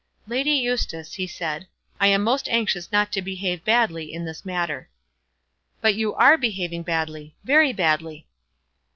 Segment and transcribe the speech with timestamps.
[0.25, 1.67] "Lady Eustace," he said,
[1.99, 4.89] "I am most anxious not to behave badly in this matter."
[5.79, 8.25] "But you are behaving badly, very badly."